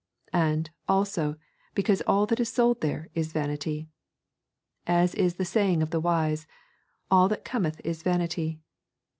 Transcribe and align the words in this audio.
And, 0.33 0.71
also, 0.89 1.35
because 1.75 2.01
all 2.07 2.25
that 2.25 2.39
is 2.39 2.51
sold 2.51 2.81
there 2.81 3.09
is 3.13 3.31
vanity. 3.33 3.87
As 4.87 5.13
is 5.13 5.35
the 5.35 5.45
saying 5.45 5.83
of 5.83 5.91
the 5.91 5.99
wise, 6.01 6.47
All 7.11 7.27
that 7.27 7.45
cometh 7.45 7.79
is 7.83 8.01
vanity. 8.01 8.59